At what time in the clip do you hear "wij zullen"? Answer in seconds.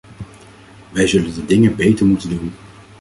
0.91-1.33